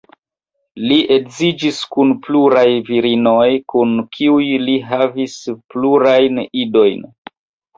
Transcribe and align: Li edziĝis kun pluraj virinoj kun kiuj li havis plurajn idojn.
Li 0.91 0.95
edziĝis 1.15 1.81
kun 1.95 2.13
pluraj 2.23 2.65
virinoj 2.87 3.45
kun 3.75 3.93
kiuj 4.17 4.49
li 4.65 4.79
havis 4.95 5.37
plurajn 5.75 6.43
idojn. 6.65 7.07